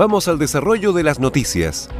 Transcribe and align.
Vamos 0.00 0.28
al 0.28 0.38
desarrollo 0.38 0.94
de 0.94 1.02
las 1.02 1.20
noticias. 1.20 1.90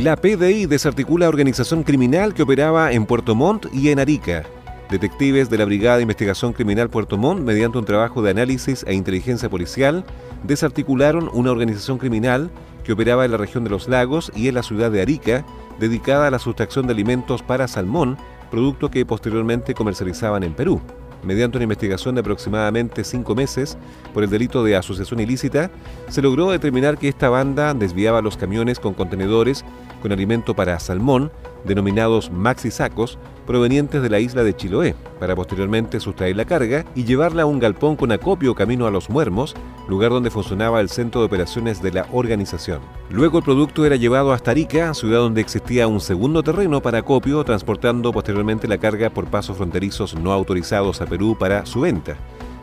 La 0.00 0.16
PDI 0.16 0.66
desarticula 0.66 1.28
organización 1.28 1.84
criminal 1.84 2.34
que 2.34 2.42
operaba 2.42 2.90
en 2.90 3.06
Puerto 3.06 3.36
Montt 3.36 3.66
y 3.72 3.90
en 3.90 4.00
Arica. 4.00 4.42
Detectives 4.90 5.48
de 5.48 5.58
la 5.58 5.64
Brigada 5.64 5.98
de 5.98 6.02
Investigación 6.02 6.54
Criminal 6.54 6.90
Puerto 6.90 7.18
Montt, 7.18 7.42
mediante 7.44 7.78
un 7.78 7.84
trabajo 7.84 8.20
de 8.20 8.32
análisis 8.32 8.84
e 8.88 8.94
inteligencia 8.94 9.48
policial, 9.48 10.04
desarticularon 10.42 11.30
una 11.32 11.52
organización 11.52 11.98
criminal 11.98 12.50
que 12.82 12.94
operaba 12.94 13.24
en 13.24 13.30
la 13.30 13.36
región 13.36 13.62
de 13.62 13.70
los 13.70 13.86
lagos 13.86 14.32
y 14.34 14.48
en 14.48 14.56
la 14.56 14.64
ciudad 14.64 14.90
de 14.90 15.02
Arica, 15.02 15.46
dedicada 15.78 16.26
a 16.26 16.32
la 16.32 16.40
sustracción 16.40 16.88
de 16.88 16.94
alimentos 16.94 17.44
para 17.44 17.68
salmón, 17.68 18.18
producto 18.50 18.90
que 18.90 19.06
posteriormente 19.06 19.72
comercializaban 19.72 20.42
en 20.42 20.54
Perú. 20.54 20.82
Mediante 21.22 21.58
una 21.58 21.64
investigación 21.64 22.14
de 22.14 22.20
aproximadamente 22.20 23.04
cinco 23.04 23.34
meses 23.34 23.78
por 24.12 24.24
el 24.24 24.30
delito 24.30 24.64
de 24.64 24.76
asociación 24.76 25.20
ilícita, 25.20 25.70
se 26.08 26.22
logró 26.22 26.50
determinar 26.50 26.98
que 26.98 27.08
esta 27.08 27.28
banda 27.28 27.74
desviaba 27.74 28.22
los 28.22 28.36
camiones 28.36 28.80
con 28.80 28.94
contenedores 28.94 29.64
con 30.02 30.10
alimento 30.10 30.54
para 30.54 30.78
salmón, 30.80 31.30
denominados 31.64 32.30
maxi 32.30 32.70
sacos, 32.70 33.18
provenientes 33.46 34.02
de 34.02 34.10
la 34.10 34.20
isla 34.20 34.42
de 34.44 34.54
Chiloé, 34.54 34.94
para 35.18 35.34
posteriormente 35.34 36.00
sustraer 36.00 36.36
la 36.36 36.44
carga 36.44 36.84
y 36.94 37.04
llevarla 37.04 37.42
a 37.42 37.46
un 37.46 37.58
galpón 37.58 37.96
con 37.96 38.12
acopio 38.12 38.54
camino 38.54 38.86
a 38.86 38.90
Los 38.90 39.10
Muermos, 39.10 39.54
lugar 39.88 40.10
donde 40.10 40.30
funcionaba 40.30 40.80
el 40.80 40.88
centro 40.88 41.20
de 41.20 41.26
operaciones 41.26 41.82
de 41.82 41.92
la 41.92 42.06
organización. 42.12 42.80
Luego 43.10 43.38
el 43.38 43.44
producto 43.44 43.84
era 43.84 43.96
llevado 43.96 44.32
hasta 44.32 44.52
Arica, 44.52 44.94
ciudad 44.94 45.18
donde 45.18 45.40
existía 45.40 45.88
un 45.88 46.00
segundo 46.00 46.42
terreno 46.42 46.80
para 46.80 46.98
acopio, 46.98 47.44
transportando 47.44 48.12
posteriormente 48.12 48.68
la 48.68 48.78
carga 48.78 49.10
por 49.10 49.26
pasos 49.26 49.56
fronterizos 49.56 50.14
no 50.14 50.32
autorizados 50.32 51.00
a 51.00 51.06
Perú 51.06 51.36
para 51.38 51.66
su 51.66 51.80
venta. 51.80 52.16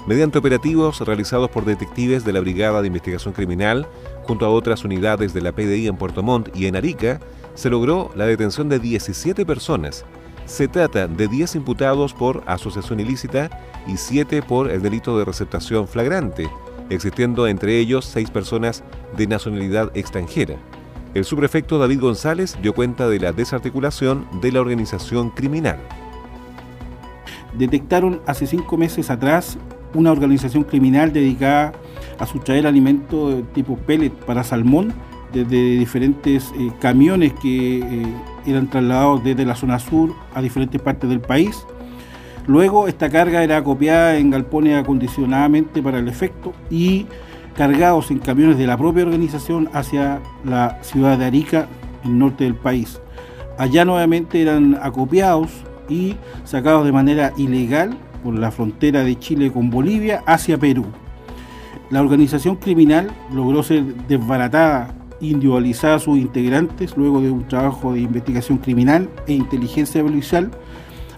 Mediante 0.07 0.39
operativos 0.39 1.01
realizados 1.01 1.49
por 1.49 1.65
detectives 1.65 2.25
de 2.25 2.33
la 2.33 2.39
Brigada 2.39 2.81
de 2.81 2.87
Investigación 2.87 3.33
Criminal, 3.33 3.85
junto 4.23 4.45
a 4.45 4.49
otras 4.49 4.83
unidades 4.83 5.33
de 5.33 5.41
la 5.41 5.51
PDI 5.51 5.87
en 5.87 5.97
Puerto 5.97 6.23
Montt 6.23 6.49
y 6.55 6.65
en 6.65 6.75
Arica, 6.75 7.19
se 7.55 7.69
logró 7.69 8.11
la 8.15 8.25
detención 8.25 8.69
de 8.69 8.79
17 8.79 9.45
personas. 9.45 10.05
Se 10.45 10.67
trata 10.67 11.07
de 11.07 11.27
10 11.27 11.55
imputados 11.55 12.13
por 12.13 12.43
asociación 12.47 12.99
ilícita 12.99 13.49
y 13.87 13.97
7 13.97 14.41
por 14.41 14.71
el 14.71 14.81
delito 14.81 15.17
de 15.17 15.25
receptación 15.25 15.87
flagrante, 15.87 16.49
existiendo 16.89 17.47
entre 17.47 17.77
ellos 17.77 18.05
6 18.05 18.31
personas 18.31 18.83
de 19.15 19.27
nacionalidad 19.27 19.91
extranjera. 19.95 20.55
El 21.13 21.25
subprefecto 21.25 21.79
David 21.79 22.01
González 22.01 22.57
dio 22.61 22.73
cuenta 22.73 23.07
de 23.09 23.19
la 23.19 23.31
desarticulación 23.31 24.27
de 24.41 24.51
la 24.51 24.61
organización 24.61 25.31
criminal. 25.31 25.79
Detectaron 27.57 28.21
hace 28.27 28.45
cinco 28.45 28.77
meses 28.77 29.09
atrás 29.09 29.57
una 29.95 30.11
organización 30.11 30.63
criminal 30.63 31.11
dedicada 31.11 31.73
a 32.19 32.25
sustraer 32.27 32.67
alimentos 32.67 33.33
de 33.33 33.41
tipo 33.41 33.75
pellet 33.75 34.11
para 34.11 34.43
salmón 34.43 34.93
desde 35.33 35.77
diferentes 35.77 36.51
eh, 36.57 36.71
camiones 36.79 37.33
que 37.33 37.79
eh, 37.79 38.13
eran 38.45 38.69
trasladados 38.69 39.23
desde 39.23 39.45
la 39.45 39.55
zona 39.55 39.79
sur 39.79 40.13
a 40.33 40.41
diferentes 40.41 40.81
partes 40.81 41.09
del 41.09 41.21
país. 41.21 41.65
Luego 42.47 42.87
esta 42.87 43.09
carga 43.09 43.43
era 43.43 43.63
copiada 43.63 44.17
en 44.17 44.31
galpones 44.31 44.77
acondicionadamente 44.77 45.83
para 45.83 45.99
el 45.99 46.07
efecto 46.07 46.53
y 46.69 47.05
cargados 47.55 48.09
en 48.09 48.19
camiones 48.19 48.57
de 48.57 48.65
la 48.65 48.77
propia 48.77 49.03
organización 49.03 49.69
hacia 49.73 50.19
la 50.45 50.81
ciudad 50.81 51.17
de 51.17 51.25
Arica, 51.25 51.67
el 52.03 52.17
norte 52.17 52.45
del 52.45 52.55
país. 52.55 52.99
Allá 53.57 53.83
nuevamente 53.83 54.41
eran 54.41 54.79
acopiados 54.81 55.51
y 55.89 56.15
sacados 56.45 56.85
de 56.85 56.91
manera 56.91 57.33
ilegal 57.35 57.97
por 58.23 58.33
la 58.37 58.51
frontera 58.51 59.03
de 59.03 59.19
Chile 59.19 59.51
con 59.51 59.69
Bolivia 59.69 60.23
hacia 60.25 60.57
Perú. 60.57 60.85
La 61.89 62.01
organización 62.01 62.55
criminal 62.55 63.11
logró 63.33 63.63
ser 63.63 63.83
desbaratada, 64.07 64.93
individualizada 65.21 65.95
a 65.95 65.99
sus 65.99 66.17
integrantes 66.17 66.95
luego 66.97 67.21
de 67.21 67.29
un 67.29 67.47
trabajo 67.47 67.93
de 67.93 68.01
investigación 68.01 68.57
criminal 68.57 69.09
e 69.27 69.33
inteligencia 69.33 70.01
policial, 70.01 70.51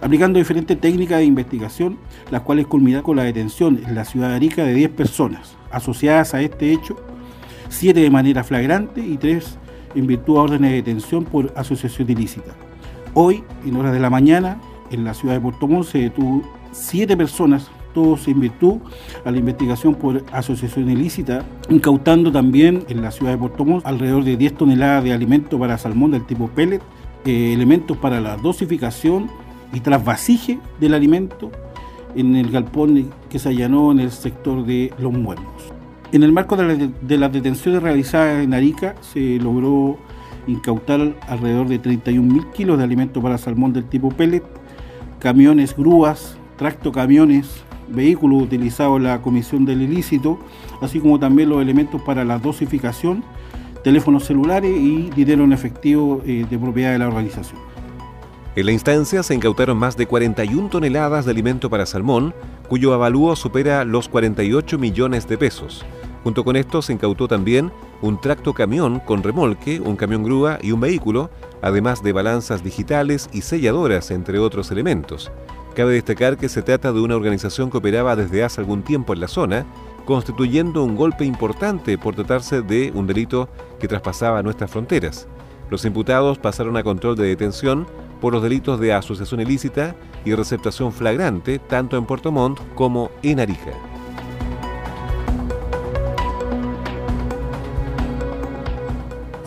aplicando 0.02 0.40
diferentes 0.40 0.80
técnicas 0.80 1.20
de 1.20 1.26
investigación, 1.26 1.98
las 2.32 2.42
cuales 2.42 2.68
culminaron 2.68 3.04
con 3.04 3.18
la 3.18 3.24
detención 3.24 3.80
en 3.86 3.96
la 3.96 4.06
ciudad 4.06 4.30
de 4.30 4.36
Arica 4.36 4.64
de 4.64 4.74
10 4.74 4.92
personas 4.92 5.56
asociadas 5.72 6.34
a 6.34 6.42
este 6.42 6.72
hecho, 6.72 6.98
7 7.70 8.00
de 8.00 8.10
manera 8.10 8.44
flagrante 8.44 9.02
y 9.02 9.18
3 9.18 9.58
en 9.96 10.08
virtud 10.08 10.36
de 10.36 10.40
órdenes 10.40 10.72
de 10.72 10.78
detención 10.78 11.24
por 11.24 11.54
asociación 11.56 12.10
ilícita. 12.10 12.54
Hoy, 13.14 13.44
en 13.66 13.76
horas 13.76 13.94
de 13.94 14.00
la 14.00 14.10
mañana, 14.10 14.60
en 14.90 15.04
la 15.04 15.14
ciudad 15.14 15.36
de 15.36 15.42
Puerto 15.42 15.68
Montt 15.68 15.88
se 15.88 16.00
detuvo 16.00 16.42
siete 16.72 17.18
personas, 17.18 17.70
todos 17.94 18.28
en 18.28 18.40
virtud 18.40 18.78
a 19.26 19.32
la 19.32 19.38
investigación 19.38 19.96
por 19.96 20.24
asociación 20.32 20.90
ilícita, 20.90 21.44
incautando 21.70 22.32
también 22.32 22.84
en 22.90 23.02
la 23.02 23.12
ciudad 23.12 23.32
de 23.32 23.38
Puerto 23.38 23.66
Montt 23.66 23.86
alrededor 23.86 24.24
de 24.24 24.38
10 24.38 24.58
toneladas 24.58 25.04
de 25.04 25.14
alimento 25.14 25.60
para 25.60 25.78
salmón 25.78 26.12
del 26.12 26.26
tipo 26.26 26.48
pellet, 26.48 26.82
eh, 27.26 27.54
elementos 27.54 27.98
para 27.98 28.20
la 28.20 28.38
dosificación 28.38 29.30
y 29.74 29.80
trasvasije 29.80 30.60
del 30.80 30.94
alimento 30.94 31.52
en 32.16 32.36
el 32.36 32.52
galpón 32.52 33.12
que 33.30 33.40
se 33.40 33.50
allanó 33.50 33.92
en 33.92 34.00
el 34.00 34.12
sector 34.12 34.66
de 34.66 34.94
Los 35.00 35.14
Muertos. 35.14 35.74
En 36.12 36.24
el 36.24 36.32
marco 36.34 36.58
de, 36.58 36.64
la, 36.64 36.90
de 37.02 37.18
las 37.18 37.32
detenciones 37.32 37.82
realizadas 37.82 38.44
en 38.44 38.54
Arica 38.54 38.96
se 39.02 39.38
logró 39.38 39.98
incautar 40.48 41.16
alrededor 41.28 41.68
de 41.68 41.82
31.000 41.82 42.52
kilos 42.52 42.78
de 42.78 42.84
alimento 42.84 43.22
para 43.22 43.38
salmón 43.38 43.74
del 43.74 43.86
tipo 43.86 44.10
pellet, 44.10 44.44
camiones, 45.20 45.76
grúas, 45.76 46.38
tractocamiones, 46.58 47.64
vehículos 47.92 48.44
utilizados 48.44 48.98
en 48.98 49.04
la 49.04 49.22
comisión 49.22 49.66
del 49.66 49.82
ilícito, 49.82 50.40
así 50.82 51.00
como 51.00 51.20
también 51.20 51.50
los 51.50 51.62
elementos 51.62 52.02
para 52.02 52.24
la 52.26 52.40
dosificación, 52.40 53.24
teléfonos 53.84 54.26
celulares 54.26 54.76
y 54.76 55.10
dinero 55.10 55.44
en 55.44 55.54
efectivo 55.54 56.22
eh, 56.26 56.46
de 56.50 56.60
propiedad 56.60 56.92
de 56.92 57.00
la 57.00 57.08
organización. 57.08 57.60
En 58.56 58.66
la 58.66 58.74
instancia 58.74 59.24
se 59.24 59.34
incautaron 59.34 59.78
más 59.78 59.96
de 59.96 60.08
41 60.08 60.70
toneladas 60.70 61.24
de 61.26 61.32
alimento 61.32 61.70
para 61.70 61.86
salmón, 61.86 62.34
cuyo 62.68 62.94
avalúo 62.94 63.36
supera 63.36 63.86
los 63.86 64.10
48 64.10 64.78
millones 64.78 65.28
de 65.28 65.38
pesos. 65.38 65.86
Junto 66.24 66.44
con 66.44 66.56
esto 66.56 66.82
se 66.82 66.94
incautó 66.94 67.28
también 67.28 67.72
un 68.02 68.20
tracto 68.20 68.54
camión 68.54 69.00
con 69.00 69.24
remolque, 69.24 69.80
un 69.80 69.96
camión 69.96 70.24
grúa 70.24 70.60
y 70.62 70.72
un 70.72 70.80
vehículo, 70.80 71.30
además 71.62 72.04
de 72.04 72.12
balanzas 72.12 72.64
digitales 72.64 73.30
y 73.32 73.42
selladoras, 73.42 74.12
entre 74.12 74.38
otros 74.38 74.70
elementos. 74.70 75.32
Cabe 75.76 75.94
destacar 75.94 76.38
que 76.38 76.50
se 76.50 76.62
trata 76.62 76.92
de 76.92 77.00
una 77.00 77.16
organización 77.16 77.72
que 77.72 77.78
operaba 77.78 78.16
desde 78.16 78.44
hace 78.44 78.60
algún 78.60 78.84
tiempo 78.84 79.14
en 79.14 79.22
la 79.22 79.28
zona, 79.28 79.66
constituyendo 80.06 80.84
un 80.84 80.96
golpe 80.96 81.24
importante 81.24 81.98
por 81.98 82.16
tratarse 82.16 82.62
de 82.62 82.92
un 82.94 83.08
delito 83.08 83.48
que 83.80 83.88
traspasaba 83.88 84.44
nuestras 84.44 84.70
fronteras. 84.70 85.28
Los 85.70 85.86
imputados 85.86 86.38
pasaron 86.38 86.76
a 86.76 86.84
control 86.84 87.16
de 87.16 87.28
detención 87.28 87.88
por 88.20 88.34
los 88.34 88.44
delitos 88.44 88.80
de 88.80 88.94
asociación 88.94 89.40
ilícita 89.40 89.96
y 90.26 90.36
receptación 90.36 90.92
flagrante 90.92 91.60
tanto 91.60 91.98
en 91.98 92.06
Puerto 92.06 92.32
Montt 92.32 92.60
como 92.76 93.10
en 93.24 93.40
Arija. 93.40 93.91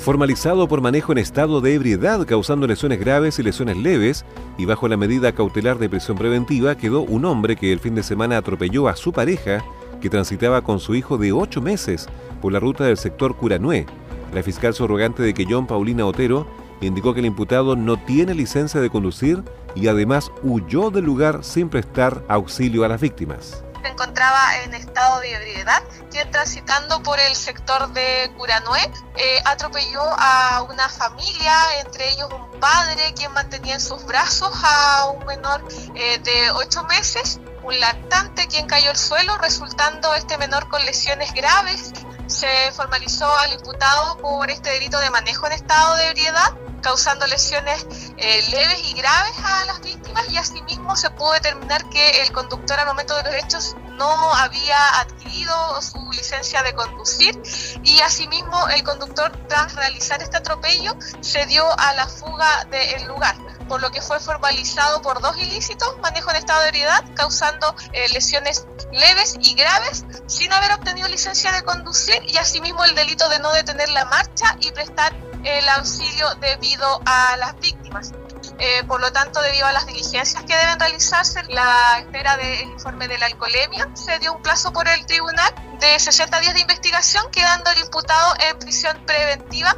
Formalizado 0.04 0.68
por 0.68 0.82
manejo 0.82 1.12
en 1.12 1.18
estado 1.18 1.62
de 1.62 1.72
ebriedad 1.72 2.26
causando 2.26 2.66
lesiones 2.66 3.00
graves 3.00 3.38
y 3.38 3.42
lesiones 3.42 3.78
leves, 3.78 4.26
y 4.58 4.66
bajo 4.66 4.86
la 4.86 4.98
medida 4.98 5.32
cautelar 5.32 5.78
de 5.78 5.88
prisión 5.88 6.18
preventiva 6.18 6.76
quedó 6.76 7.00
un 7.00 7.24
hombre 7.24 7.56
que 7.56 7.72
el 7.72 7.80
fin 7.80 7.94
de 7.94 8.02
semana 8.02 8.36
atropelló 8.36 8.86
a 8.88 8.96
su 8.96 9.14
pareja, 9.14 9.64
que 10.02 10.10
transitaba 10.10 10.60
con 10.60 10.78
su 10.78 10.94
hijo 10.94 11.16
de 11.16 11.32
8 11.32 11.62
meses 11.62 12.06
por 12.42 12.52
la 12.52 12.60
ruta 12.60 12.84
del 12.84 12.98
sector 12.98 13.34
Curanué. 13.34 13.86
La 14.34 14.42
fiscal 14.42 14.74
subrogante 14.74 15.22
de 15.22 15.32
Quellón, 15.32 15.66
Paulina 15.66 16.04
Otero, 16.04 16.46
indicó 16.82 17.14
que 17.14 17.20
el 17.20 17.26
imputado 17.26 17.74
no 17.74 17.96
tiene 17.96 18.34
licencia 18.34 18.82
de 18.82 18.90
conducir 18.90 19.42
y 19.74 19.86
además 19.86 20.30
huyó 20.42 20.90
del 20.90 21.06
lugar 21.06 21.42
sin 21.42 21.70
prestar 21.70 22.22
auxilio 22.28 22.84
a 22.84 22.88
las 22.88 23.00
víctimas 23.00 23.64
se 23.84 23.90
encontraba 23.90 24.56
en 24.62 24.72
estado 24.72 25.20
de 25.20 25.34
ebriedad, 25.34 25.82
que 26.10 26.24
transitando 26.24 27.02
por 27.02 27.20
el 27.20 27.36
sector 27.36 27.92
de 27.92 28.32
Curanué 28.34 28.80
eh, 29.16 29.42
atropelló 29.44 30.02
a 30.02 30.62
una 30.62 30.88
familia, 30.88 31.54
entre 31.80 32.08
ellos 32.08 32.30
un 32.32 32.58
padre 32.60 33.12
quien 33.14 33.30
mantenía 33.34 33.74
en 33.74 33.82
sus 33.82 34.06
brazos 34.06 34.50
a 34.62 35.10
un 35.10 35.26
menor 35.26 35.62
eh, 35.94 36.18
de 36.20 36.50
8 36.52 36.84
meses, 36.84 37.40
un 37.62 37.78
lactante 37.78 38.46
quien 38.46 38.66
cayó 38.66 38.88
al 38.88 38.96
suelo, 38.96 39.36
resultando 39.36 40.14
este 40.14 40.38
menor 40.38 40.66
con 40.70 40.82
lesiones 40.86 41.34
graves. 41.34 41.92
Se 42.26 42.72
formalizó 42.72 43.30
al 43.36 43.52
imputado 43.52 44.16
por 44.16 44.50
este 44.50 44.70
delito 44.70 44.98
de 44.98 45.10
manejo 45.10 45.46
en 45.46 45.52
estado 45.52 45.96
de 45.96 46.08
ebriedad 46.08 46.54
causando 46.84 47.26
lesiones 47.26 47.86
eh, 48.18 48.44
leves 48.50 48.90
y 48.90 48.92
graves 48.92 49.32
a 49.42 49.64
las 49.64 49.80
víctimas 49.80 50.28
y 50.30 50.36
asimismo 50.36 50.94
se 50.96 51.10
pudo 51.10 51.32
determinar 51.32 51.88
que 51.88 52.22
el 52.22 52.30
conductor 52.30 52.78
al 52.78 52.86
momento 52.86 53.16
de 53.16 53.22
los 53.24 53.34
hechos 53.34 53.74
no 53.96 54.34
había 54.34 55.00
adquirido 55.00 55.80
su 55.80 55.98
licencia 56.12 56.62
de 56.62 56.74
conducir 56.74 57.40
y 57.82 58.00
asimismo 58.02 58.68
el 58.68 58.84
conductor 58.84 59.32
tras 59.48 59.74
realizar 59.74 60.22
este 60.22 60.36
atropello 60.36 60.94
se 61.20 61.46
dio 61.46 61.66
a 61.78 61.94
la 61.94 62.06
fuga 62.06 62.64
del 62.70 63.04
lugar 63.04 63.34
por 63.68 63.80
lo 63.80 63.90
que 63.90 64.02
fue 64.02 64.20
formalizado 64.20 65.00
por 65.00 65.22
dos 65.22 65.36
ilícitos, 65.38 65.96
manejo 66.02 66.30
en 66.30 66.36
estado 66.36 66.60
de 66.62 66.68
ebriedad, 66.68 67.02
causando 67.14 67.74
eh, 67.92 68.08
lesiones 68.12 68.66
leves 68.92 69.36
y 69.40 69.54
graves 69.54 70.04
sin 70.26 70.52
haber 70.52 70.72
obtenido 70.72 71.08
licencia 71.08 71.50
de 71.52 71.62
conducir 71.62 72.22
y 72.26 72.36
asimismo 72.36 72.84
el 72.84 72.94
delito 72.94 73.28
de 73.30 73.38
no 73.38 73.52
detener 73.52 73.88
la 73.88 74.04
marcha 74.04 74.56
y 74.60 74.70
prestar 74.72 75.14
el 75.44 75.68
auxilio 75.68 76.26
debido 76.40 77.00
a 77.04 77.36
las 77.36 77.58
víctimas. 77.60 78.12
Eh, 78.58 78.84
por 78.86 79.00
lo 79.00 79.10
tanto, 79.12 79.40
debido 79.42 79.66
a 79.66 79.72
las 79.72 79.86
diligencias 79.86 80.42
que 80.44 80.56
deben 80.56 80.78
realizarse, 80.78 81.42
la 81.48 81.98
espera 81.98 82.36
del 82.36 82.70
informe 82.70 83.08
de 83.08 83.18
la 83.18 83.26
alcoholemia, 83.26 83.88
se 83.94 84.18
dio 84.18 84.34
un 84.34 84.42
plazo 84.42 84.72
por 84.72 84.86
el 84.88 85.04
tribunal 85.06 85.52
de 85.80 85.98
60 85.98 86.40
días 86.40 86.54
de 86.54 86.60
investigación, 86.60 87.24
quedando 87.32 87.70
el 87.70 87.80
imputado 87.84 88.34
en 88.48 88.58
prisión 88.58 88.96
preventiva. 89.06 89.74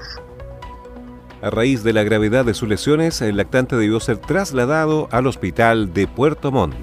A 1.42 1.50
raíz 1.50 1.82
de 1.84 1.92
la 1.92 2.02
gravedad 2.02 2.44
de 2.44 2.54
sus 2.54 2.68
lesiones, 2.68 3.20
el 3.20 3.36
lactante 3.36 3.76
debió 3.76 4.00
ser 4.00 4.18
trasladado 4.18 5.08
al 5.12 5.26
hospital 5.26 5.92
de 5.92 6.06
Puerto 6.06 6.50
Montt. 6.50 6.74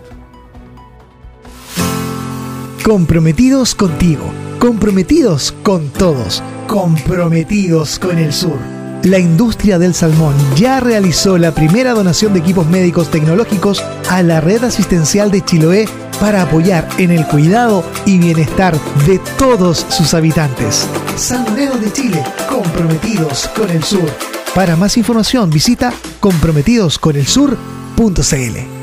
Comprometidos 2.84 3.76
contigo, 3.76 4.32
comprometidos 4.60 5.54
con 5.64 5.90
todos, 5.90 6.44
comprometidos 6.68 8.00
con 8.00 8.18
el 8.18 8.34
sur 8.34 8.74
la 9.04 9.20
industria 9.20 9.78
del 9.80 9.94
salmón 9.94 10.34
ya 10.56 10.80
realizó 10.80 11.38
la 11.38 11.54
primera 11.54 11.92
donación 11.92 12.32
de 12.34 12.40
equipos 12.40 12.68
médicos 12.68 13.12
tecnológicos 13.12 13.84
a 14.10 14.24
la 14.24 14.40
red 14.40 14.64
asistencial 14.64 15.30
de 15.30 15.44
Chiloé 15.44 15.90
para 16.22 16.44
apoyar 16.44 16.88
en 16.98 17.12
el 17.12 17.28
cuidado 17.28 17.84
y 18.06 18.18
bienestar 18.18 18.80
de 19.06 19.20
todos 19.38 19.86
sus 19.90 20.14
habitantes. 20.14 20.88
Salmoneros 21.18 21.82
de 21.82 21.92
Chile, 21.92 22.24
comprometidos 22.48 23.50
con 23.50 23.70
el 23.70 23.84
sur. 23.84 24.10
Para 24.56 24.78
más 24.78 24.96
información 24.98 25.50
visita 25.50 25.92
comprometidosconelsur.cl. 26.22 28.83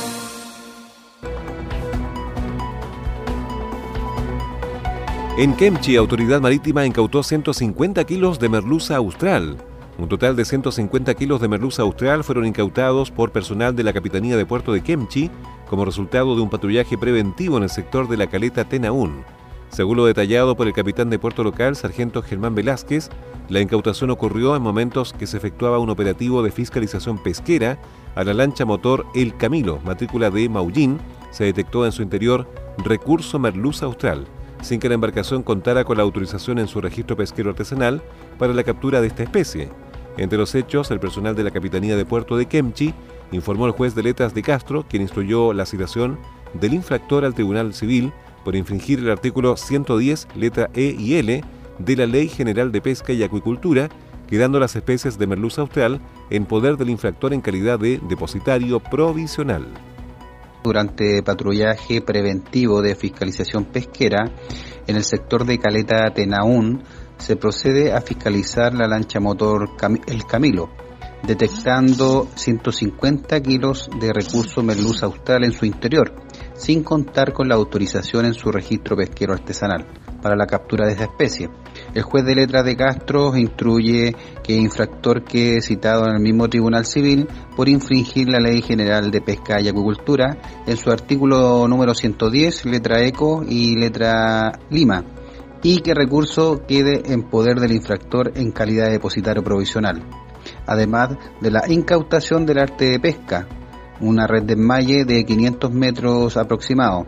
En 5.37 5.55
Kemchi, 5.55 5.95
Autoridad 5.95 6.41
Marítima 6.41 6.85
incautó 6.85 7.23
150 7.23 8.03
kilos 8.03 8.37
de 8.37 8.49
merluza 8.49 8.97
austral. 8.97 9.55
Un 9.97 10.09
total 10.09 10.35
de 10.35 10.43
150 10.43 11.13
kilos 11.13 11.39
de 11.39 11.47
merluza 11.47 11.83
austral 11.83 12.25
fueron 12.25 12.45
incautados 12.45 13.11
por 13.11 13.31
personal 13.31 13.73
de 13.73 13.83
la 13.83 13.93
Capitanía 13.93 14.35
de 14.35 14.45
Puerto 14.45 14.73
de 14.73 14.81
Kemchi 14.81 15.31
como 15.69 15.85
resultado 15.85 16.35
de 16.35 16.41
un 16.41 16.49
patrullaje 16.49 16.97
preventivo 16.97 17.55
en 17.55 17.63
el 17.63 17.69
sector 17.69 18.09
de 18.09 18.17
la 18.17 18.27
caleta 18.27 18.65
Tenaún. 18.65 19.23
Según 19.69 19.95
lo 19.95 20.05
detallado 20.05 20.57
por 20.57 20.67
el 20.67 20.73
capitán 20.73 21.09
de 21.09 21.17
puerto 21.17 21.45
local, 21.45 21.77
sargento 21.77 22.21
Germán 22.21 22.53
Velázquez, 22.53 23.09
la 23.47 23.61
incautación 23.61 24.09
ocurrió 24.09 24.53
en 24.57 24.61
momentos 24.61 25.13
que 25.13 25.27
se 25.27 25.37
efectuaba 25.37 25.79
un 25.79 25.89
operativo 25.89 26.43
de 26.43 26.51
fiscalización 26.51 27.17
pesquera 27.17 27.79
a 28.15 28.25
la 28.25 28.33
lancha 28.33 28.65
motor 28.65 29.05
El 29.15 29.37
Camilo, 29.37 29.79
matrícula 29.85 30.29
de 30.29 30.49
Maullín. 30.49 30.99
Se 31.31 31.45
detectó 31.45 31.85
en 31.85 31.93
su 31.93 32.03
interior 32.03 32.49
recurso 32.83 33.39
merluza 33.39 33.85
austral 33.85 34.27
sin 34.61 34.79
que 34.79 34.89
la 34.89 34.95
embarcación 34.95 35.43
contara 35.43 35.83
con 35.83 35.97
la 35.97 36.03
autorización 36.03 36.59
en 36.59 36.67
su 36.67 36.81
registro 36.81 37.17
pesquero 37.17 37.49
artesanal 37.49 38.01
para 38.37 38.53
la 38.53 38.63
captura 38.63 39.01
de 39.01 39.07
esta 39.07 39.23
especie. 39.23 39.69
Entre 40.17 40.37
los 40.37 40.53
hechos, 40.55 40.91
el 40.91 40.99
personal 40.99 41.35
de 41.35 41.43
la 41.43 41.51
Capitanía 41.51 41.95
de 41.95 42.05
Puerto 42.05 42.37
de 42.37 42.45
Kemchi 42.45 42.93
informó 43.31 43.65
al 43.65 43.71
juez 43.71 43.95
de 43.95 44.03
letras 44.03 44.33
de 44.33 44.41
Castro, 44.41 44.85
quien 44.87 45.01
instruyó 45.01 45.53
la 45.53 45.65
citación 45.65 46.19
del 46.53 46.73
infractor 46.73 47.23
al 47.23 47.33
Tribunal 47.33 47.73
Civil 47.73 48.11
por 48.43 48.55
infringir 48.55 48.99
el 48.99 49.09
artículo 49.09 49.55
110, 49.55 50.27
letra 50.35 50.69
E 50.73 50.95
y 50.97 51.15
L 51.15 51.43
de 51.77 51.95
la 51.95 52.05
Ley 52.05 52.27
General 52.27 52.71
de 52.71 52.81
Pesca 52.81 53.13
y 53.13 53.23
Acuicultura, 53.23 53.89
quedando 54.27 54.59
las 54.59 54.75
especies 54.75 55.17
de 55.17 55.27
merluza 55.27 55.61
austral 55.61 55.99
en 56.29 56.45
poder 56.45 56.77
del 56.77 56.89
infractor 56.89 57.33
en 57.33 57.41
calidad 57.41 57.79
de 57.79 57.99
depositario 58.09 58.79
provisional 58.79 59.65
durante 60.63 61.23
patrullaje 61.23 62.01
preventivo 62.01 62.81
de 62.81 62.95
fiscalización 62.95 63.65
pesquera 63.65 64.31
en 64.87 64.95
el 64.95 65.03
sector 65.03 65.45
de 65.45 65.59
Caleta 65.59 66.11
Tenaún 66.13 66.83
se 67.17 67.35
procede 67.35 67.93
a 67.93 68.01
fiscalizar 68.01 68.73
la 68.73 68.87
lancha 68.87 69.19
motor 69.19 69.69
El 70.07 70.25
Camilo, 70.25 70.69
detectando 71.23 72.27
150 72.35 73.41
kilos 73.41 73.89
de 73.99 74.11
recurso 74.11 74.63
merluza 74.63 75.05
austral 75.05 75.43
en 75.43 75.51
su 75.51 75.65
interior, 75.65 76.13
sin 76.55 76.83
contar 76.83 77.31
con 77.31 77.47
la 77.47 77.55
autorización 77.55 78.25
en 78.25 78.33
su 78.33 78.51
registro 78.51 78.95
pesquero 78.95 79.33
artesanal 79.33 79.85
para 80.21 80.35
la 80.35 80.47
captura 80.47 80.87
de 80.87 80.93
esta 80.93 81.05
especie. 81.05 81.49
El 81.93 82.03
juez 82.03 82.23
de 82.23 82.35
letras 82.35 82.63
de 82.63 82.77
Castro 82.77 83.35
instruye 83.35 84.15
que 84.43 84.53
infractor 84.53 85.25
quede 85.25 85.61
citado 85.61 86.07
en 86.07 86.15
el 86.15 86.21
mismo 86.21 86.47
Tribunal 86.47 86.85
Civil 86.85 87.27
por 87.57 87.67
infringir 87.67 88.29
la 88.29 88.39
Ley 88.39 88.61
General 88.61 89.11
de 89.11 89.19
Pesca 89.19 89.59
y 89.59 89.67
Acuicultura 89.67 90.37
en 90.65 90.77
su 90.77 90.89
artículo 90.89 91.67
número 91.67 91.93
110, 91.93 92.65
letra 92.65 93.01
ECO 93.03 93.43
y 93.45 93.75
letra 93.75 94.53
Lima, 94.69 95.03
y 95.63 95.81
que 95.81 95.93
recurso 95.93 96.61
quede 96.65 97.11
en 97.11 97.23
poder 97.23 97.59
del 97.59 97.73
infractor 97.73 98.31
en 98.35 98.51
calidad 98.51 98.85
de 98.85 98.93
depositario 98.93 99.43
provisional, 99.43 100.01
además 100.65 101.17
de 101.41 101.51
la 101.51 101.63
incautación 101.67 102.45
del 102.45 102.59
arte 102.59 102.85
de 102.85 102.99
pesca, 103.01 103.47
una 103.99 104.27
red 104.27 104.43
de 104.43 104.53
enmalle 104.53 105.03
de 105.03 105.25
500 105.25 105.71
metros 105.73 106.37
aproximado, 106.37 107.05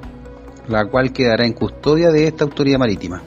la 0.68 0.86
cual 0.90 1.14
quedará 1.14 1.46
en 1.46 1.54
custodia 1.54 2.12
de 2.12 2.28
esta 2.28 2.44
autoridad 2.44 2.80
marítima. 2.80 3.24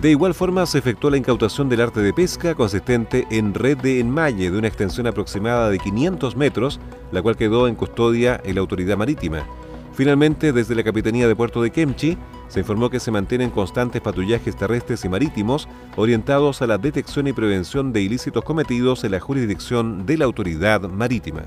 De 0.00 0.10
igual 0.10 0.34
forma, 0.34 0.66
se 0.66 0.76
efectuó 0.76 1.08
la 1.08 1.16
incautación 1.16 1.70
del 1.70 1.80
arte 1.80 2.00
de 2.00 2.12
pesca 2.12 2.54
consistente 2.54 3.26
en 3.30 3.54
red 3.54 3.78
de 3.78 3.98
enmalle 3.98 4.50
de 4.50 4.58
una 4.58 4.68
extensión 4.68 5.06
aproximada 5.06 5.70
de 5.70 5.78
500 5.78 6.36
metros, 6.36 6.80
la 7.12 7.22
cual 7.22 7.36
quedó 7.36 7.66
en 7.66 7.76
custodia 7.76 8.38
en 8.44 8.56
la 8.56 8.60
autoridad 8.60 8.98
marítima. 8.98 9.46
Finalmente, 9.94 10.52
desde 10.52 10.74
la 10.74 10.84
Capitanía 10.84 11.26
de 11.26 11.34
Puerto 11.34 11.62
de 11.62 11.70
Kemchi, 11.70 12.18
se 12.48 12.60
informó 12.60 12.90
que 12.90 13.00
se 13.00 13.10
mantienen 13.10 13.48
constantes 13.48 14.02
patrullajes 14.02 14.54
terrestres 14.54 15.02
y 15.06 15.08
marítimos 15.08 15.66
orientados 15.96 16.60
a 16.60 16.66
la 16.66 16.76
detección 16.76 17.26
y 17.28 17.32
prevención 17.32 17.94
de 17.94 18.02
ilícitos 18.02 18.44
cometidos 18.44 19.02
en 19.04 19.12
la 19.12 19.20
jurisdicción 19.20 20.04
de 20.04 20.18
la 20.18 20.26
autoridad 20.26 20.82
marítima. 20.82 21.44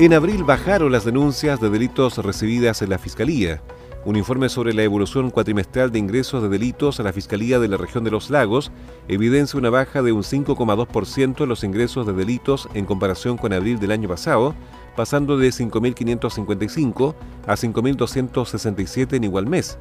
En 0.00 0.14
abril 0.14 0.44
bajaron 0.44 0.92
las 0.92 1.04
denuncias 1.04 1.60
de 1.60 1.68
delitos 1.68 2.16
recibidas 2.16 2.80
en 2.80 2.88
la 2.88 2.96
Fiscalía. 2.96 3.60
Un 4.06 4.16
informe 4.16 4.48
sobre 4.48 4.72
la 4.72 4.82
evolución 4.82 5.28
cuatrimestral 5.28 5.92
de 5.92 5.98
ingresos 5.98 6.42
de 6.42 6.48
delitos 6.48 6.98
a 6.98 7.02
la 7.02 7.12
Fiscalía 7.12 7.58
de 7.58 7.68
la 7.68 7.76
región 7.76 8.02
de 8.02 8.10
los 8.10 8.30
lagos 8.30 8.72
evidencia 9.08 9.58
una 9.58 9.68
baja 9.68 10.00
de 10.00 10.12
un 10.12 10.22
5,2% 10.22 11.42
en 11.42 11.48
los 11.50 11.64
ingresos 11.64 12.06
de 12.06 12.14
delitos 12.14 12.66
en 12.72 12.86
comparación 12.86 13.36
con 13.36 13.52
abril 13.52 13.78
del 13.78 13.90
año 13.90 14.08
pasado, 14.08 14.54
pasando 14.96 15.36
de 15.36 15.50
5.555 15.50 17.14
a 17.46 17.52
5.267 17.52 19.16
en 19.16 19.24
igual 19.24 19.48
mes. 19.48 19.76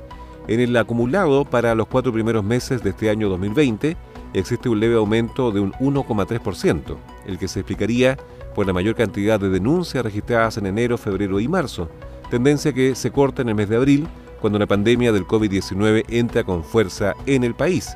En 0.49 0.59
el 0.59 0.75
acumulado 0.75 1.45
para 1.45 1.75
los 1.75 1.87
cuatro 1.87 2.11
primeros 2.11 2.43
meses 2.43 2.83
de 2.83 2.89
este 2.89 3.09
año 3.09 3.29
2020 3.29 3.95
existe 4.33 4.67
un 4.67 4.81
leve 4.81 4.95
aumento 4.95 5.53
de 5.53 5.61
un 5.61 5.71
1,3%, 5.73 6.97
el 7.25 7.37
que 7.37 7.47
se 7.47 7.61
explicaría 7.61 8.17
por 8.59 8.67
la 8.67 8.73
mayor 8.73 8.93
cantidad 8.93 9.39
de 9.39 9.47
denuncias 9.47 10.03
registradas 10.03 10.57
en 10.57 10.65
enero, 10.65 10.97
febrero 10.97 11.39
y 11.39 11.47
marzo, 11.47 11.89
tendencia 12.29 12.73
que 12.73 12.93
se 12.93 13.09
corta 13.09 13.41
en 13.41 13.47
el 13.47 13.55
mes 13.55 13.69
de 13.69 13.77
abril, 13.77 14.05
cuando 14.41 14.59
la 14.59 14.67
pandemia 14.67 15.13
del 15.13 15.25
COVID-19 15.25 16.03
entra 16.09 16.43
con 16.43 16.65
fuerza 16.65 17.13
en 17.25 17.45
el 17.45 17.55
país. 17.55 17.95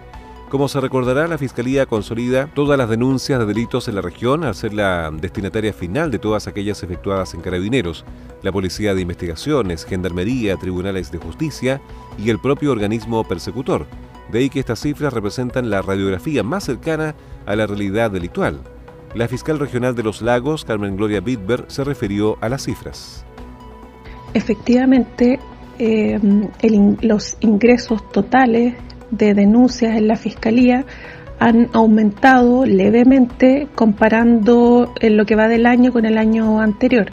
Como 0.50 0.70
se 0.70 0.79
recordará, 0.79 1.27
la 1.27 1.38
Fiscalía 1.38 1.86
consolida 1.86 2.48
todas 2.53 2.77
las 2.77 2.88
denuncias 2.88 3.39
de 3.39 3.46
delitos 3.46 3.89
en 3.89 3.96
la 3.96 4.01
región 4.01 4.46
al 4.46 4.55
ser 4.55 4.74
la 4.74 5.12
destinataria 5.12 5.74
final 5.74 6.12
de 6.12 6.20
todas 6.20 6.48
aquellas 6.48 6.82
efectuadas 6.82 7.34
en 7.34 7.41
carabineros, 7.41 8.05
la 8.41 8.53
Policía 8.53 8.96
de 8.96 9.01
Investigaciones, 9.01 9.84
Gendarmería, 9.84 10.55
Tribunales 10.55 11.12
de 11.12 11.17
Justicia 11.17 11.82
y 12.17 12.29
el 12.29 12.39
propio 12.39 12.72
organismo 12.72 13.27
persecutor. 13.27 13.86
De 14.32 14.39
ahí 14.39 14.50
que 14.50 14.62
estas 14.62 14.79
cifras 14.79 15.12
representan 15.12 15.70
la 15.70 15.82
radiografía 15.82 16.41
más 16.41 16.63
cercana 16.63 17.15
a 17.46 17.53
la 17.58 17.67
realidad 17.67 18.12
delictual. 18.12 18.62
La 19.15 19.27
fiscal 19.27 19.60
regional 19.60 19.96
de 19.96 20.01
los 20.01 20.24
lagos, 20.24 20.65
Carmen 20.65 20.96
Gloria 20.98 21.20
Bitber, 21.20 21.65
se 21.67 21.84
refirió 21.84 22.38
a 22.41 22.50
las 22.50 22.63
cifras. 22.63 23.24
Efectivamente, 24.34 25.39
eh, 25.77 26.20
los 27.01 27.38
ingresos 27.39 28.10
totales 28.12 28.74
de 29.12 29.36
denuncias 29.36 29.96
en 29.96 30.08
la 30.08 30.15
Fiscalía 30.15 30.86
han 31.38 31.70
aumentado 31.74 32.65
levemente 32.65 33.67
comparando 33.75 34.93
en 35.00 35.17
lo 35.17 35.25
que 35.25 35.36
va 35.36 35.48
del 35.48 35.67
año 35.67 35.91
con 35.91 36.05
el 36.05 36.17
año 36.17 36.60
anterior. 36.60 37.12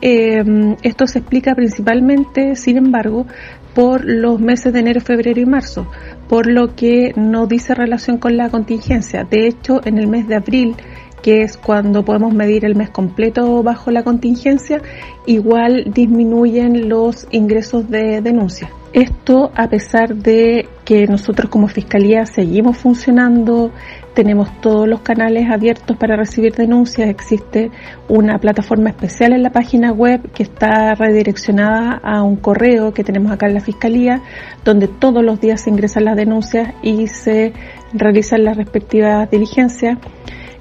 Eh, 0.00 0.76
esto 0.82 1.06
se 1.06 1.18
explica 1.18 1.54
principalmente, 1.54 2.56
sin 2.56 2.78
embargo, 2.78 3.26
por 3.74 4.04
los 4.04 4.40
meses 4.40 4.72
de 4.72 4.80
enero, 4.80 5.00
febrero 5.00 5.40
y 5.40 5.46
marzo, 5.46 5.90
por 6.28 6.46
lo 6.46 6.74
que 6.74 7.12
no 7.16 7.46
dice 7.46 7.74
relación 7.74 8.16
con 8.16 8.36
la 8.36 8.48
contingencia. 8.48 9.24
De 9.24 9.46
hecho, 9.46 9.80
en 9.84 9.98
el 9.98 10.06
mes 10.06 10.26
de 10.26 10.36
abril 10.36 10.74
que 11.22 11.42
es 11.42 11.56
cuando 11.56 12.04
podemos 12.04 12.32
medir 12.32 12.64
el 12.64 12.74
mes 12.74 12.90
completo 12.90 13.62
bajo 13.62 13.90
la 13.90 14.02
contingencia, 14.02 14.80
igual 15.26 15.84
disminuyen 15.92 16.88
los 16.88 17.26
ingresos 17.30 17.88
de 17.90 18.20
denuncia. 18.20 18.70
Esto 18.92 19.52
a 19.54 19.68
pesar 19.68 20.16
de 20.16 20.66
que 20.86 21.06
nosotros 21.06 21.50
como 21.50 21.68
Fiscalía 21.68 22.24
seguimos 22.24 22.78
funcionando, 22.78 23.70
tenemos 24.14 24.48
todos 24.62 24.88
los 24.88 25.02
canales 25.02 25.50
abiertos 25.50 25.96
para 25.98 26.16
recibir 26.16 26.54
denuncias, 26.54 27.10
existe 27.10 27.70
una 28.08 28.38
plataforma 28.38 28.88
especial 28.88 29.34
en 29.34 29.42
la 29.42 29.50
página 29.50 29.92
web 29.92 30.32
que 30.32 30.42
está 30.42 30.94
redireccionada 30.94 32.00
a 32.02 32.22
un 32.22 32.36
correo 32.36 32.94
que 32.94 33.04
tenemos 33.04 33.30
acá 33.30 33.46
en 33.46 33.54
la 33.54 33.60
Fiscalía, 33.60 34.22
donde 34.64 34.88
todos 34.88 35.22
los 35.22 35.38
días 35.38 35.60
se 35.60 35.70
ingresan 35.70 36.06
las 36.06 36.16
denuncias 36.16 36.74
y 36.82 37.08
se 37.08 37.52
realizan 37.92 38.42
las 38.42 38.56
respectivas 38.56 39.30
diligencias. 39.30 39.98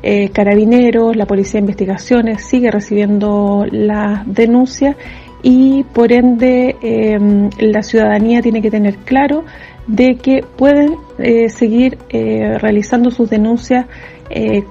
Eh, 0.03 0.29
carabineros, 0.29 1.15
la 1.15 1.25
Policía 1.25 1.53
de 1.53 1.59
Investigaciones 1.59 2.45
sigue 2.45 2.69
recibiendo 2.69 3.65
las 3.71 4.31
denuncias 4.31 4.95
y 5.41 5.83
por 5.93 6.11
ende 6.11 6.75
em, 6.81 7.49
la 7.59 7.81
ciudadanía 7.81 8.41
tiene 8.41 8.61
que 8.61 8.69
tener 8.69 8.97
claro 8.97 9.43
de 9.87 10.15
que 10.17 10.43
pueden 10.55 10.95
eh, 11.17 11.49
seguir 11.49 11.97
eh, 12.09 12.57
realizando 12.59 13.11
sus 13.11 13.29
denuncias 13.29 13.85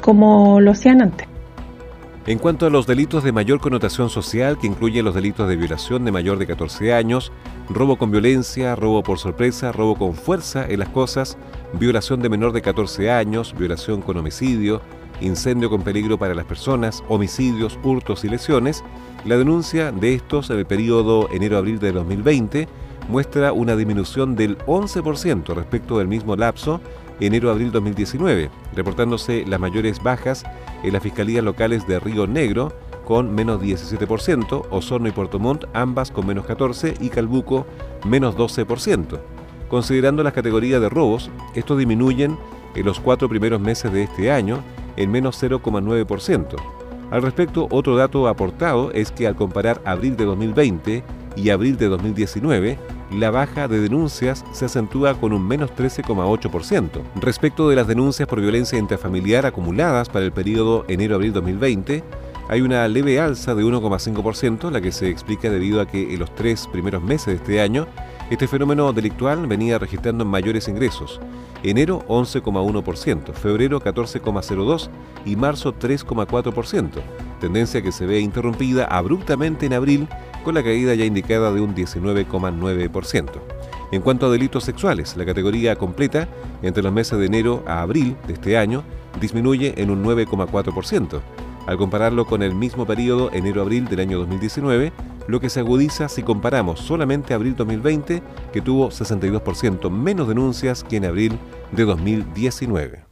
como 0.02 0.60
lo 0.60 0.72
hacían 0.72 1.00
antes. 1.00 1.26
En 2.26 2.38
cuanto 2.38 2.66
a 2.66 2.70
los 2.70 2.88
delitos 2.88 3.22
de 3.22 3.30
mayor 3.30 3.60
connotación 3.60 4.10
social, 4.10 4.58
que 4.58 4.66
incluyen 4.66 5.04
los 5.04 5.14
delitos 5.14 5.48
de 5.48 5.54
violación 5.54 6.04
de 6.04 6.10
mayor 6.10 6.38
de 6.38 6.46
14 6.48 6.92
años, 6.92 7.30
robo 7.68 7.96
con 7.96 8.10
violencia, 8.10 8.74
robo 8.74 9.04
por 9.04 9.20
sorpresa, 9.20 9.70
robo 9.70 9.94
con 9.94 10.14
fuerza 10.14 10.66
en 10.68 10.80
las 10.80 10.88
cosas, 10.88 11.38
violación 11.74 12.20
de 12.20 12.28
menor 12.28 12.52
de 12.52 12.62
14 12.62 13.12
años, 13.12 13.54
violación 13.56 14.02
con 14.02 14.16
homicidio, 14.16 14.82
incendio 15.20 15.70
con 15.70 15.82
peligro 15.82 16.18
para 16.18 16.34
las 16.34 16.44
personas, 16.44 17.02
homicidios, 17.08 17.78
hurtos 17.82 18.24
y 18.24 18.28
lesiones, 18.28 18.84
la 19.24 19.36
denuncia 19.36 19.92
de 19.92 20.14
estos 20.14 20.50
en 20.50 20.58
el 20.58 20.66
periodo 20.66 21.28
enero-abril 21.32 21.78
de 21.78 21.92
2020 21.92 22.68
muestra 23.08 23.52
una 23.52 23.76
disminución 23.76 24.36
del 24.36 24.58
11% 24.58 25.54
respecto 25.54 25.98
del 25.98 26.08
mismo 26.08 26.36
lapso 26.36 26.80
enero-abril 27.20 27.72
2019, 27.72 28.50
reportándose 28.74 29.44
las 29.46 29.60
mayores 29.60 30.02
bajas 30.02 30.44
en 30.82 30.92
las 30.92 31.02
fiscalías 31.02 31.44
locales 31.44 31.86
de 31.86 31.98
Río 31.98 32.26
Negro 32.26 32.72
con 33.04 33.34
menos 33.34 33.62
17%, 33.62 34.66
Osorno 34.70 35.08
y 35.08 35.12
Puerto 35.12 35.38
Montt 35.38 35.64
ambas 35.72 36.10
con 36.10 36.26
menos 36.26 36.44
14% 36.46 36.96
y 37.00 37.08
Calbuco 37.08 37.66
menos 38.04 38.36
12%. 38.36 39.18
Considerando 39.68 40.22
las 40.22 40.32
categorías 40.32 40.80
de 40.80 40.88
robos, 40.88 41.30
estos 41.54 41.78
disminuyen 41.78 42.36
en 42.74 42.84
los 42.84 43.00
cuatro 43.00 43.28
primeros 43.28 43.60
meses 43.60 43.92
de 43.92 44.02
este 44.02 44.30
año 44.30 44.62
en 44.96 45.10
menos 45.10 45.42
0,9%. 45.42 46.56
Al 47.10 47.22
respecto, 47.22 47.68
otro 47.70 47.96
dato 47.96 48.26
aportado 48.26 48.90
es 48.92 49.12
que 49.12 49.26
al 49.26 49.36
comparar 49.36 49.80
abril 49.84 50.16
de 50.16 50.24
2020 50.24 51.04
y 51.36 51.50
abril 51.50 51.76
de 51.76 51.86
2019, 51.86 52.78
la 53.12 53.30
baja 53.30 53.68
de 53.68 53.80
denuncias 53.80 54.44
se 54.52 54.64
acentúa 54.64 55.14
con 55.14 55.32
un 55.32 55.46
menos 55.46 55.70
13,8%. 55.76 57.02
Respecto 57.20 57.68
de 57.68 57.76
las 57.76 57.86
denuncias 57.86 58.28
por 58.28 58.40
violencia 58.40 58.78
intrafamiliar 58.78 59.46
acumuladas 59.46 60.08
para 60.08 60.24
el 60.24 60.32
periodo 60.32 60.84
enero-abril 60.88 61.32
2020, 61.32 62.02
hay 62.48 62.60
una 62.60 62.86
leve 62.88 63.20
alza 63.20 63.54
de 63.54 63.64
1,5%, 63.64 64.70
la 64.70 64.80
que 64.80 64.92
se 64.92 65.08
explica 65.08 65.50
debido 65.50 65.80
a 65.80 65.86
que 65.86 66.14
en 66.14 66.18
los 66.18 66.34
tres 66.34 66.68
primeros 66.70 67.02
meses 67.02 67.26
de 67.26 67.34
este 67.34 67.60
año 67.60 67.86
este 68.30 68.48
fenómeno 68.48 68.92
delictual 68.92 69.46
venía 69.46 69.78
registrando 69.78 70.24
mayores 70.24 70.68
ingresos. 70.68 71.20
Enero 71.62 72.04
11,1%, 72.08 73.32
febrero 73.32 73.80
14,02% 73.80 74.88
y 75.24 75.36
marzo 75.36 75.74
3,4%, 75.74 76.90
tendencia 77.40 77.82
que 77.82 77.92
se 77.92 78.06
ve 78.06 78.20
interrumpida 78.20 78.84
abruptamente 78.84 79.66
en 79.66 79.72
abril 79.72 80.08
con 80.44 80.54
la 80.54 80.62
caída 80.62 80.94
ya 80.94 81.04
indicada 81.04 81.52
de 81.52 81.60
un 81.60 81.74
19,9%. 81.74 83.30
En 83.92 84.02
cuanto 84.02 84.26
a 84.26 84.30
delitos 84.30 84.64
sexuales, 84.64 85.16
la 85.16 85.24
categoría 85.24 85.76
completa 85.76 86.28
entre 86.62 86.82
los 86.82 86.92
meses 86.92 87.18
de 87.18 87.26
enero 87.26 87.62
a 87.66 87.82
abril 87.82 88.16
de 88.26 88.34
este 88.34 88.58
año 88.58 88.84
disminuye 89.20 89.74
en 89.80 89.90
un 89.90 90.04
9,4%. 90.04 91.20
Al 91.66 91.76
compararlo 91.78 92.26
con 92.26 92.42
el 92.42 92.54
mismo 92.54 92.86
periodo 92.86 93.30
enero-abril 93.32 93.86
del 93.86 94.00
año 94.00 94.18
2019, 94.18 94.92
lo 95.26 95.40
que 95.40 95.50
se 95.50 95.60
agudiza 95.60 96.08
si 96.08 96.22
comparamos 96.22 96.80
solamente 96.80 97.34
abril 97.34 97.54
2020, 97.56 98.22
que 98.52 98.60
tuvo 98.60 98.90
62% 98.90 99.90
menos 99.90 100.28
denuncias 100.28 100.84
que 100.84 100.96
en 100.96 101.04
abril 101.06 101.38
de 101.72 101.84
2019. 101.84 103.04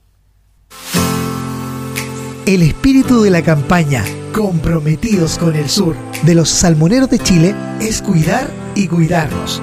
El 2.47 2.62
espíritu 2.62 3.23
de 3.23 3.30
la 3.30 3.42
campaña 3.42 4.04
Comprometidos 4.35 5.38
con 5.38 5.54
el 5.54 5.68
Sur 5.68 5.94
de 6.25 6.35
los 6.35 6.49
salmoneros 6.49 7.09
de 7.09 7.21
Chile 7.21 7.54
es 7.80 8.02
cuidar 8.02 8.50
y 8.75 8.88
cuidarnos. 8.88 9.62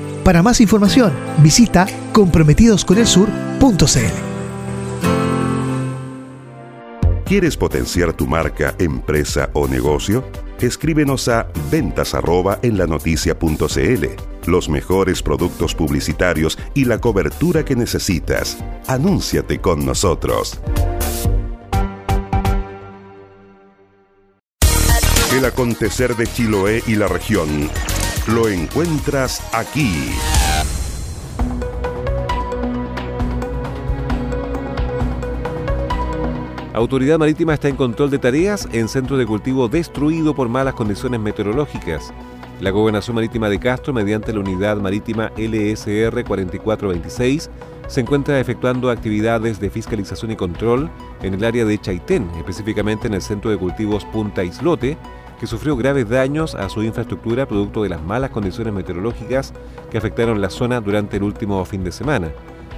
Para 0.23 0.43
más 0.43 0.61
información, 0.61 1.11
visita 1.39 1.87
comprometidosconelsur.cl. 2.13 3.85
¿Quieres 7.25 7.55
potenciar 7.55 8.13
tu 8.13 8.27
marca, 8.27 8.75
empresa 8.77 9.49
o 9.53 9.67
negocio? 9.67 10.23
Escríbenos 10.59 11.27
a 11.29 11.47
ventas 11.71 12.13
en 12.61 12.77
la 12.77 12.85
noticia.cl. 12.85 14.05
Los 14.45 14.69
mejores 14.69 15.23
productos 15.23 15.73
publicitarios 15.73 16.59
y 16.75 16.85
la 16.85 16.99
cobertura 16.99 17.63
que 17.63 17.75
necesitas. 17.75 18.57
Anúnciate 18.87 19.59
con 19.59 19.85
nosotros. 19.85 20.59
El 25.33 25.45
acontecer 25.45 26.17
de 26.17 26.27
Chiloé 26.27 26.83
y 26.85 26.95
la 26.95 27.07
región 27.07 27.69
lo 28.27 28.47
encuentras 28.47 29.41
aquí. 29.53 30.11
Autoridad 36.73 37.19
Marítima 37.19 37.53
está 37.53 37.67
en 37.67 37.75
control 37.75 38.09
de 38.11 38.19
tareas 38.19 38.67
en 38.71 38.87
centro 38.87 39.17
de 39.17 39.25
cultivo 39.25 39.67
destruido 39.67 40.33
por 40.33 40.49
malas 40.49 40.73
condiciones 40.73 41.19
meteorológicas. 41.19 42.13
La 42.61 42.69
Gobernación 42.69 43.15
Marítima 43.15 43.49
de 43.49 43.59
Castro, 43.59 43.91
mediante 43.91 44.31
la 44.31 44.39
Unidad 44.39 44.77
Marítima 44.77 45.31
LSR 45.35 46.23
4426, 46.23 47.49
se 47.87 48.01
encuentra 48.01 48.39
efectuando 48.39 48.89
actividades 48.89 49.59
de 49.59 49.69
fiscalización 49.69 50.31
y 50.31 50.35
control 50.35 50.89
en 51.23 51.33
el 51.33 51.43
área 51.43 51.65
de 51.65 51.79
Chaitén, 51.79 52.29
específicamente 52.37 53.07
en 53.07 53.15
el 53.15 53.21
centro 53.21 53.51
de 53.51 53.57
cultivos 53.57 54.05
Punta 54.05 54.43
Islote, 54.43 54.97
que 55.41 55.47
sufrió 55.47 55.75
graves 55.75 56.07
daños 56.07 56.53
a 56.53 56.69
su 56.69 56.83
infraestructura 56.83 57.47
producto 57.47 57.81
de 57.81 57.89
las 57.89 58.03
malas 58.03 58.29
condiciones 58.29 58.71
meteorológicas 58.73 59.53
que 59.89 59.97
afectaron 59.97 60.39
la 60.39 60.51
zona 60.51 60.79
durante 60.79 61.17
el 61.17 61.23
último 61.23 61.65
fin 61.65 61.83
de 61.83 61.91
semana. 61.91 62.31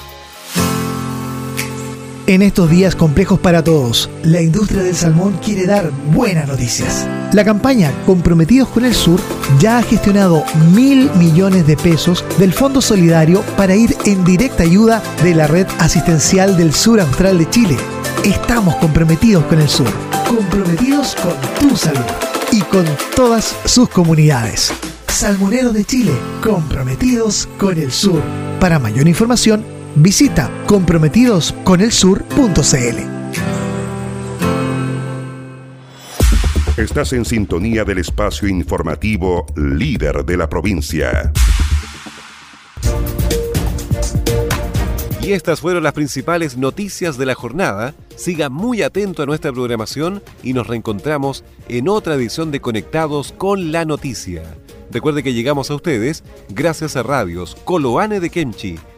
En 2.27 2.41
estos 2.41 2.72
días 2.72 2.96
complejos 2.96 3.39
para 3.39 3.63
todos, 3.63 4.10
la 4.24 4.41
industria 4.41 4.82
del 4.82 4.96
salmón 4.96 5.38
quiere 5.44 5.67
dar 5.67 5.91
buenas 6.12 6.48
noticias. 6.48 7.08
La 7.34 7.46
campaña 7.46 7.91
Comprometidos 8.08 8.70
con 8.70 8.84
el 8.84 8.96
Sur 8.96 9.20
ya 9.60 9.77
ha 9.77 9.84
gestionado 9.84 10.44
mil 10.74 11.12
millones 11.20 11.67
de 11.67 11.77
pesos 11.77 12.25
del 12.39 12.51
Fondo 12.51 12.82
Solidario 12.82 13.44
para 13.58 13.75
ir 13.75 13.96
en 14.05 14.25
directa 14.25 14.63
ayuda 14.63 15.03
de 15.22 15.36
la 15.36 15.46
red 15.46 15.67
asistencial 15.77 16.58
del 16.58 16.74
sur 16.74 17.00
austral 17.00 17.38
de 17.38 17.48
Chile. 17.48 17.77
Estamos 18.24 18.75
comprometidos 18.77 19.44
con 19.46 19.62
el 19.62 19.70
sur, 19.70 19.91
comprometidos 20.27 21.15
con 21.15 21.70
tu 21.70 21.75
salud 21.77 22.05
y 22.51 22.62
con 22.62 22.86
todas 23.15 23.55
sus 23.65 23.88
comunidades. 23.88 24.74
Salmoneros 25.08 25.75
de 25.75 25.86
Chile, 25.86 26.13
comprometidos 26.41 27.48
con 27.60 27.77
el 27.77 27.91
sur. 27.91 28.20
Para 28.60 28.79
mayor 28.79 29.08
información, 29.08 29.75
Visita 29.97 30.51
comprometidosconelsur.cl. 30.67 32.97
Estás 36.75 37.13
en 37.13 37.24
sintonía 37.24 37.85
del 37.85 38.00
espacio 38.00 38.50
informativo 38.50 39.46
líder 39.55 40.25
de 40.25 40.35
la 40.35 40.50
provincia. 40.50 41.31
Y 45.22 45.31
estas 45.31 45.61
fueron 45.61 45.83
las 45.83 45.93
principales 45.93 46.57
noticias 46.57 47.17
de 47.17 47.25
la 47.25 47.35
jornada. 47.35 47.96
Siga 48.17 48.50
muy 48.50 48.81
atento 48.81 49.24
a 49.24 49.25
nuestra 49.25 49.53
programación 49.53 50.22
y 50.43 50.51
nos 50.51 50.67
reencontramos 50.67 51.46
en 51.70 51.87
otra 51.87 52.15
edición 52.15 52.51
de 52.51 52.59
Conectados 52.59 53.31
con 53.31 53.72
la 53.72 53.85
Noticia. 53.85 54.43
Recuerde 54.91 55.24
que 55.24 55.33
llegamos 55.33 55.72
a 55.72 55.75
ustedes 55.75 56.25
gracias 56.50 56.98
a 56.98 57.03
radios 57.03 57.55
Coloane 57.63 58.20
de 58.20 58.29
Kemchi 58.29 58.77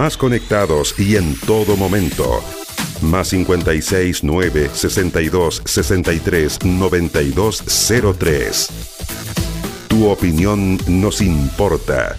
Más 0.00 0.16
conectados 0.16 0.98
y 0.98 1.16
en 1.16 1.38
todo 1.40 1.76
momento. 1.76 2.42
Más 3.02 3.28
56 3.28 4.24
9 4.24 4.70
62 4.72 5.60
63 5.62 6.64
92 6.64 7.62
03. 8.18 8.68
Tu 9.88 10.08
opinión 10.08 10.78
nos 10.86 11.20
importa. 11.20 12.16